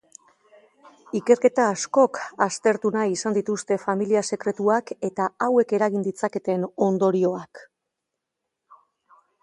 [1.19, 7.67] Ikerketa askok aztertu nahi izan dituzte familia sekretuak eta hauek eragin ditzaketen ondorioak.